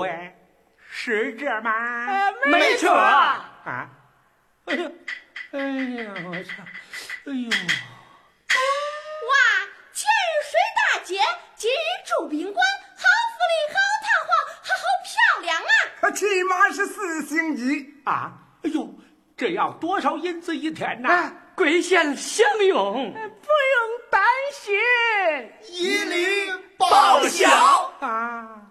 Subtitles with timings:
[0.00, 0.34] 哎，
[0.90, 2.30] 是这吗？
[2.46, 2.90] 没错。
[2.90, 3.88] 啊！
[4.64, 4.92] 哎呦，
[5.52, 6.62] 哎呀，我操！
[7.26, 7.50] 哎呦！
[9.28, 9.32] 哇，
[9.92, 11.18] 前日睡大街，
[11.56, 11.74] 今日
[12.06, 12.64] 住宾馆，
[12.96, 13.02] 好
[13.32, 14.30] 福利，好堂皇，
[14.62, 15.50] 还好漂亮
[16.00, 16.10] 啊！
[16.10, 18.32] 起码是四星级啊！
[18.62, 18.94] 哎呦，
[19.36, 21.32] 这要多少银子一天呐？
[21.54, 23.30] 贵县享用，不用
[24.10, 24.74] 担心，
[25.68, 27.48] 一律报销
[28.00, 28.62] 啊！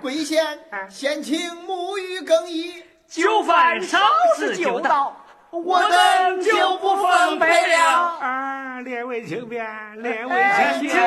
[0.00, 0.58] 贵县
[0.88, 3.98] 先请沐浴更衣，酒饭少
[4.38, 5.16] 是就到，
[5.50, 7.78] 我等就不奉陪了。
[8.20, 9.66] 啊，列位请便，
[10.00, 10.44] 列位
[10.78, 11.02] 请便，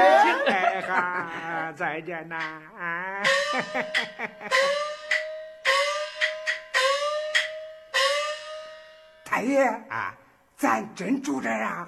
[0.47, 2.35] 哎哈，再见呐！
[2.35, 3.23] 啊，
[9.25, 10.13] 太爷啊，
[10.55, 11.87] 咱真住这儿啊？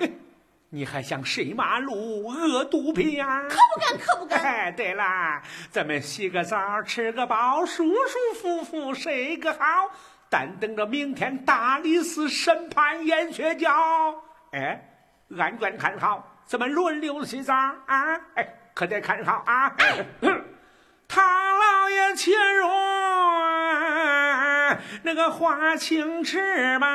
[0.70, 3.44] 你还想睡马路、饿肚皮呀？
[3.48, 4.42] 可不敢，可不敢！
[4.44, 9.60] 哎，对了，咱们洗个澡，吃个饱，舒舒服服睡个好，
[10.30, 13.72] 但等着明天大理寺审判严学教。
[14.52, 14.90] 哎，
[15.38, 18.16] 案卷看好，咱们轮流洗澡啊！
[18.36, 19.74] 哎，可得看好啊！
[21.08, 22.68] 唐老爷请入
[25.04, 26.88] 那个花青池吧。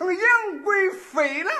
[0.00, 1.50] 成杨贵妃了。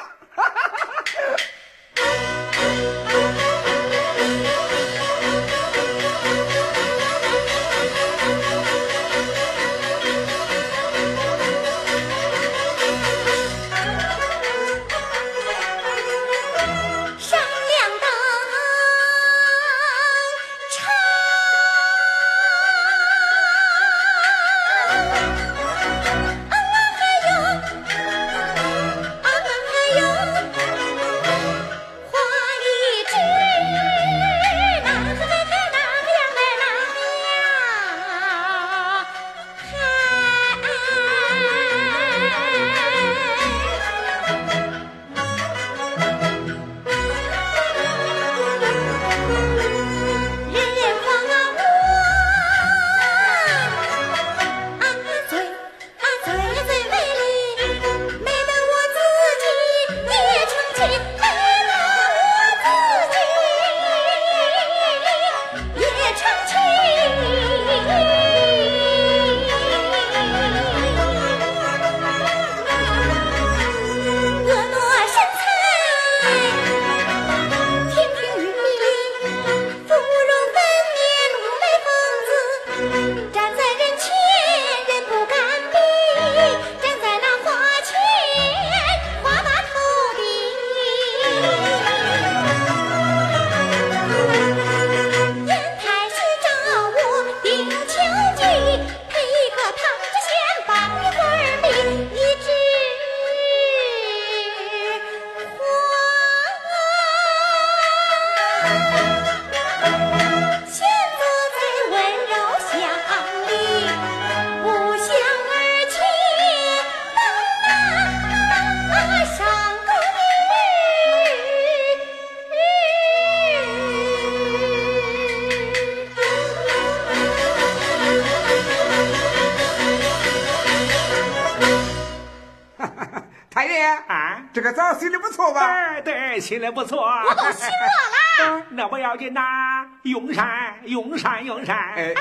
[134.53, 135.61] 这个澡洗的不错吧？
[135.67, 137.03] 哎，对，洗的不错。
[137.03, 138.67] 我都洗热了。
[138.73, 141.77] 那不要紧呐，用膳，用膳，用膳。
[141.95, 142.15] 哎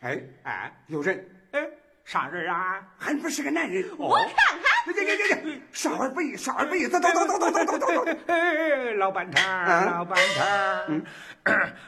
[0.00, 1.28] 哎 哎，有人？
[1.52, 1.60] 哎，
[2.04, 2.80] 啥人啊？
[2.98, 3.84] 还不是个男人。
[3.96, 4.72] 我看看。
[4.84, 6.88] 这这这这，少儿不宜，少儿不宜。
[6.88, 8.04] 走走走走走走走走
[8.96, 11.02] 老板摊，老板摊。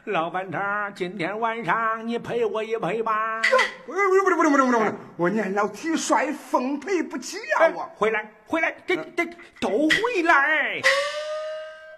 [0.04, 3.42] 老板摊， 今天晚上你陪我一陪吧。
[3.84, 7.68] 不不不不不不不不，我年老体衰，奉陪不起啊！
[7.74, 9.26] 我回来回来，这这
[9.60, 10.80] 都回来。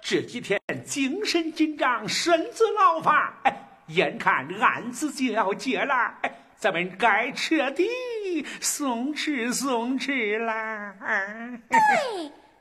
[0.03, 7.87] 这几天精神紧张，身子劳乏，哎，眼看案子就要结了，哎，咱们该彻底
[8.61, 10.95] 松弛松弛啦。
[11.69, 11.79] 对，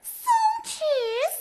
[0.03, 0.29] 松
[0.63, 0.67] 弛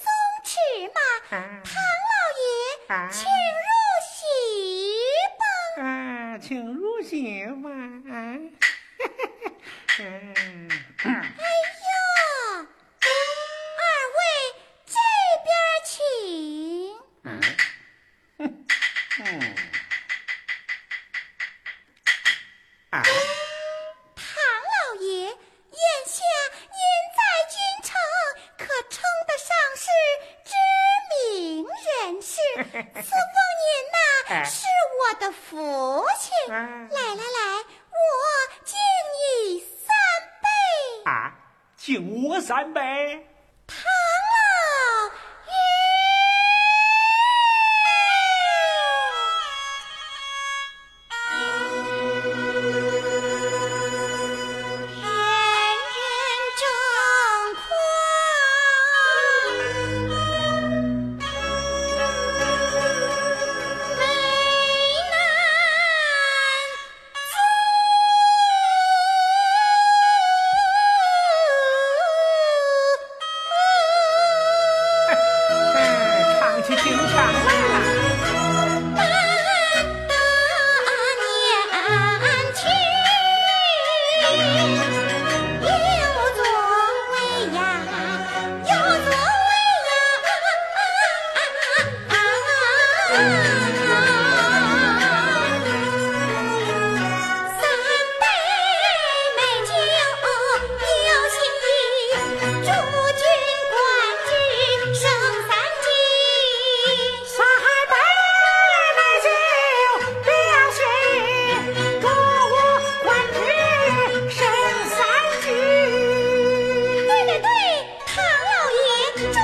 [0.01, 0.06] 松
[0.45, 0.49] 弛
[0.89, 1.01] 嘛。
[1.29, 3.67] 唐老爷，请入
[4.06, 4.15] 席
[5.39, 5.43] 吧。
[5.83, 7.69] 啊，请入席吧。
[32.97, 34.67] 士，赐封您呐是
[35.01, 36.31] 我的福气。
[36.51, 38.03] 来来来，我
[38.65, 38.77] 敬
[39.15, 39.87] 你三
[40.43, 41.11] 杯。
[41.11, 41.33] 啊，
[41.77, 43.27] 敬我三杯。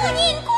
[0.09, 0.50] 人公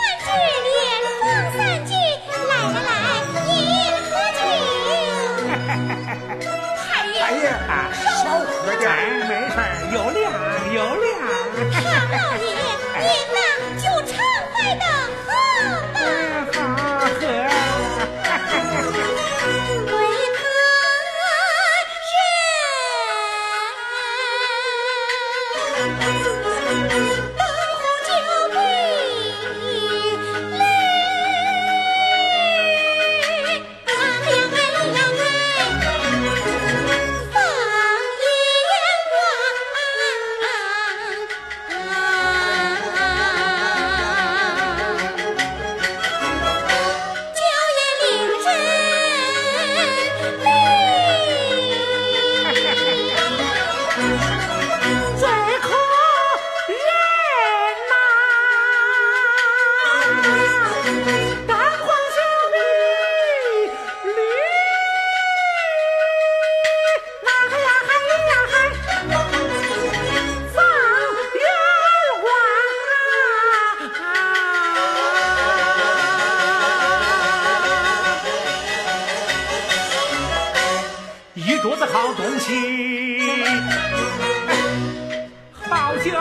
[86.10, 86.16] 我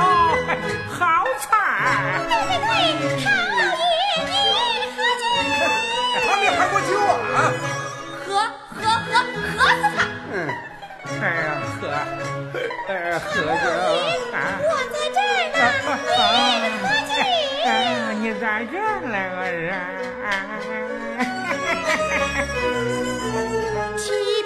[0.46, 1.02] 陪你喝
[6.82, 6.94] 酒，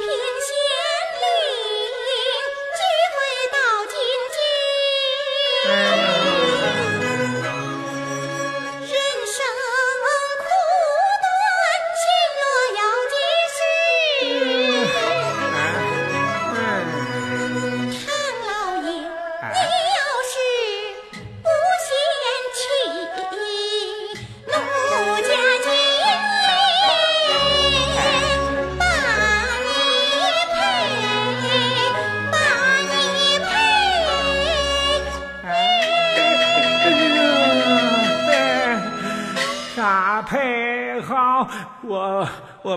[42.65, 42.73] 我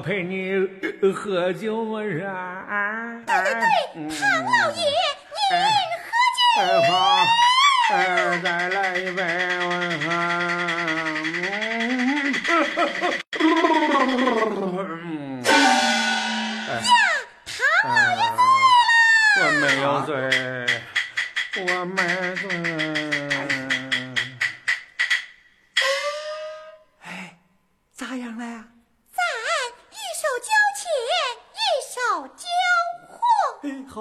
[2.04, 3.22] 说啊。
[3.24, 3.62] 对对对，
[4.18, 4.82] 唐老爷，
[5.48, 5.56] 您
[6.04, 6.40] 喝酒。
[6.60, 6.92] 哎好，
[7.94, 7.96] 哎
[8.42, 9.22] 再来一杯，
[9.64, 9.70] 我
[10.02, 10.06] 说。
[16.68, 16.70] 呀，
[17.80, 18.28] 唐老爷醉了。
[19.40, 20.12] 我没有醉，
[21.64, 22.02] 我没
[22.36, 22.44] 醉。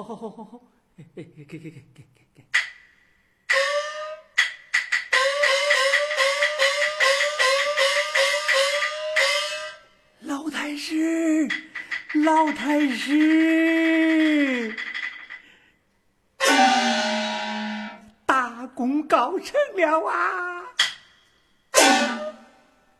[0.08, 0.62] 好好好好，
[0.96, 1.70] 给给给给给
[2.34, 2.46] 给。
[10.22, 11.50] 老太师，
[12.24, 14.74] 老太师，
[18.26, 20.64] 大功告成了啊！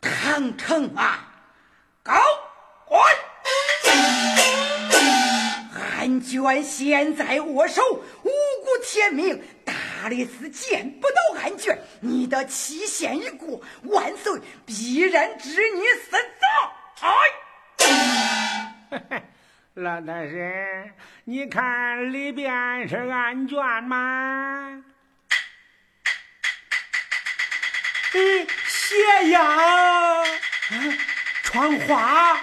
[0.02, 1.26] 唐城啊，
[2.02, 2.12] 高
[6.08, 8.30] 案卷现在握手，五谷
[8.82, 9.44] 天命。
[9.62, 16.48] 大理寺见不到案卷，你的期限已过，万岁必然治你死罪。
[19.74, 20.90] 老太师，
[21.24, 24.82] 你看里边是案卷吗？
[28.14, 30.24] 嗯，斜阳，
[31.42, 32.40] 窗花，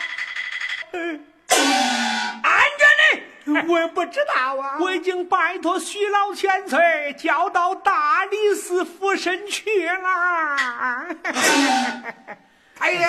[0.92, 1.26] 嗯？
[3.68, 4.78] 我不知道啊。
[4.80, 11.08] 我已经拜托徐老千岁叫到大理寺府审去了。
[12.78, 13.08] 太爷，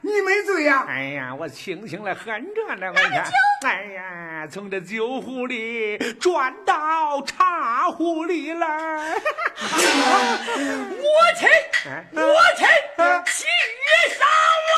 [0.00, 0.84] 你没醉呀！
[0.88, 3.24] 哎呀，我清醒的很着呢，我看。
[3.62, 8.66] 哎呀，从这酒壶里转到茶壶里了。
[9.06, 9.14] 我
[11.38, 11.48] 请，
[12.12, 12.20] 我
[12.56, 12.66] 亲，
[13.26, 14.26] 喜悦上
[14.66, 14.68] 位。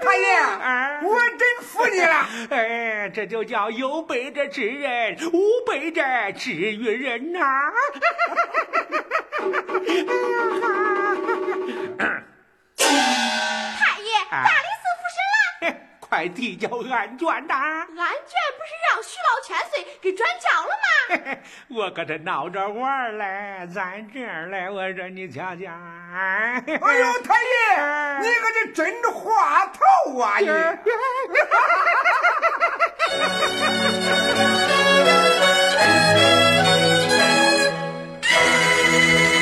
[0.00, 0.26] 太爷，
[1.02, 2.26] 我真服你了
[3.14, 6.02] 这就叫有备者之人，无备者
[6.36, 7.40] 治于人呐。
[13.78, 14.77] 太爷，大理。
[16.08, 17.54] 快递交案卷呐！
[17.54, 20.78] 案卷不是让徐老千岁给转交了吗？
[21.68, 25.72] 我搁这闹着玩嘞，咱这儿嘞，我说你瞧瞧。
[26.10, 26.78] 哎呦，
[27.22, 30.48] 太爷，你可这真话头啊你！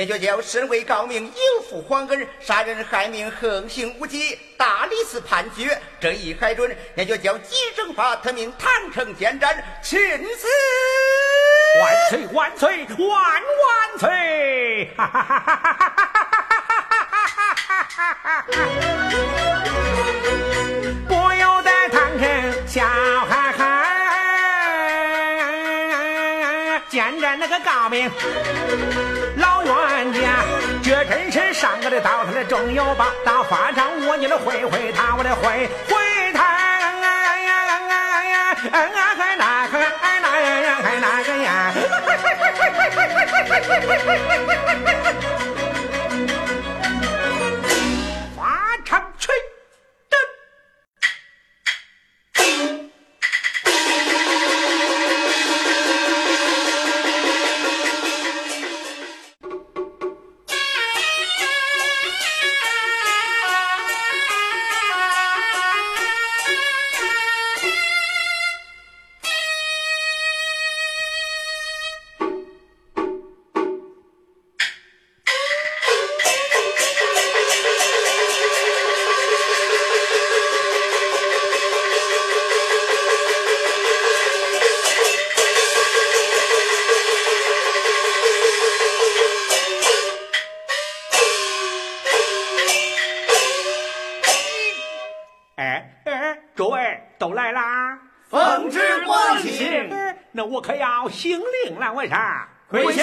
[0.00, 4.38] 曰：便学教身为高明，应负皇恩，杀人害命，横行无忌。
[4.56, 10.48] 大理寺判决，这一海准，便学教急正法，特命唐城监斩，钦死。
[11.80, 14.90] 万岁万岁万万岁！
[14.96, 15.60] 哈哈哈哈
[17.84, 18.46] 哈哈哈！
[21.08, 23.84] 不由得唐城笑哈哈，
[26.88, 28.10] 见着那个高明，
[31.10, 36.60] 真是上个的刀他的中有报，到法场我你的挥挥他，我的挥挥他。
[38.62, 41.72] 还那个还那呀哎那个呀！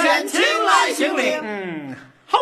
[0.07, 1.33] 跪先请来行礼。
[1.43, 1.95] 嗯，
[2.25, 2.39] 好。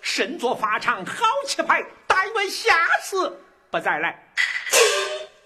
[0.00, 3.38] 身作法场好气派，但愿下次
[3.70, 4.32] 不再来，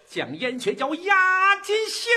[0.09, 2.12] 将燕雀叫押进刑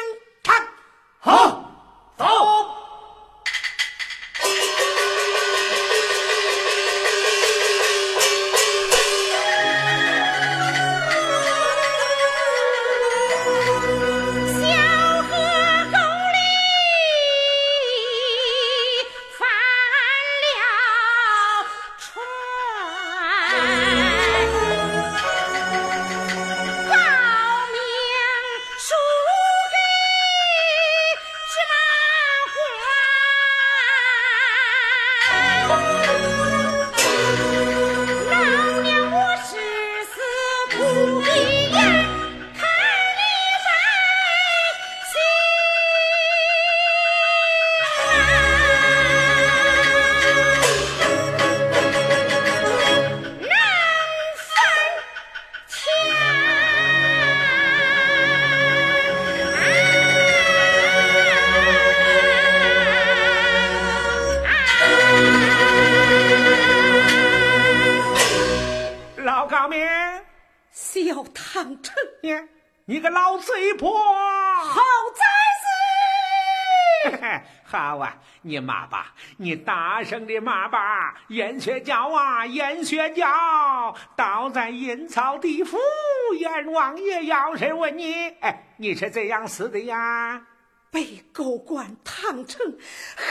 [72.85, 73.93] 你个老贼婆！
[73.93, 74.81] 好
[75.13, 75.21] 在
[77.11, 78.17] 是， 好啊！
[78.41, 81.15] 你骂吧，你大声的骂吧！
[81.29, 85.77] 燕雀叫啊，燕雀叫，倒在阴曹地府，
[86.39, 88.29] 阎王爷要审问你。
[88.41, 90.45] 哎，你是怎样死的呀？
[90.89, 92.77] 被狗官唐成
[93.15, 93.23] 害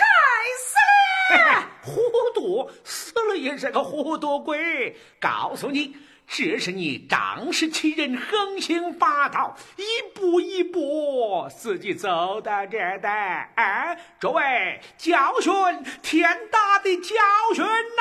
[0.57, 1.69] 死了。
[1.83, 2.01] 糊
[2.35, 4.97] 涂，死了也是个糊涂鬼。
[5.21, 5.95] 告诉你。
[6.33, 9.83] 这是你仗势欺人、横行霸道，一
[10.14, 13.09] 步一步自己走到这的。
[13.09, 15.53] 哎，诸位，教训，
[16.01, 17.16] 天大的教
[17.53, 18.00] 训呐！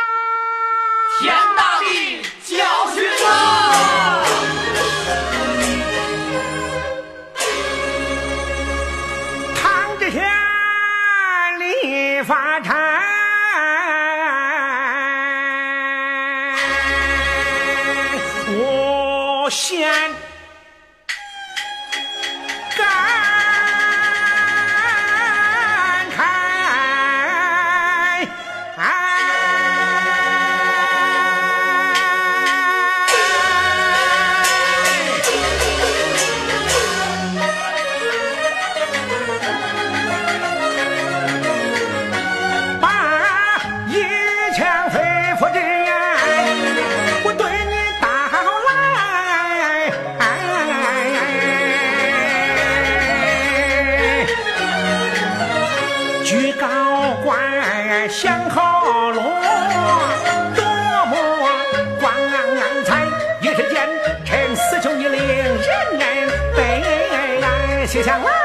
[67.99, 68.38] 你抢了。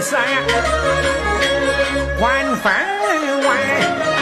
[0.00, 0.20] 三
[2.18, 2.72] 官分
[3.42, 3.56] 外，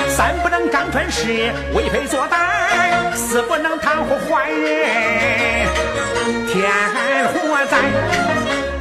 [0.09, 5.69] 三不能张春势，为非作歹；四不能袒护坏人，
[6.49, 6.71] 天
[7.33, 7.77] 祸在；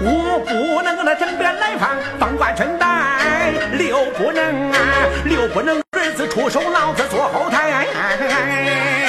[0.01, 2.87] 五不能那争辩来访，放挂春带；
[3.73, 4.79] 六不能啊，
[5.25, 9.04] 六不能儿子出手，老子坐后台。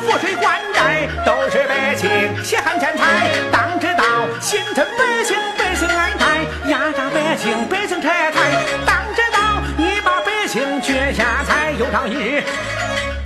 [0.00, 2.08] 覆水灌溉都是百姓
[2.42, 4.04] 血汗钱财，当知道
[4.40, 8.40] 心疼百姓，百姓爱戴，压榨百姓，百姓拆台。
[8.86, 12.42] 当知道你把百姓掘下财，有朝一日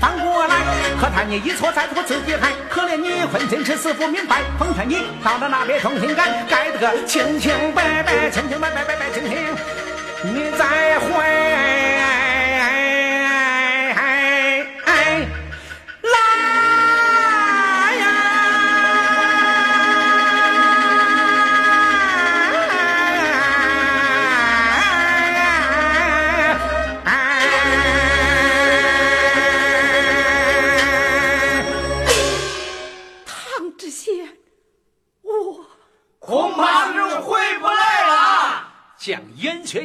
[0.01, 0.57] 翻过来，
[1.01, 4.41] 可叹你一错再错自己害，可怜你混进去死不明白。
[4.59, 9.37] 奉劝你到了那边重新改，改得个清清白白，清清白白白白清清，
[10.25, 12.04] 你再回。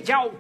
[0.10, 0.32] 将燕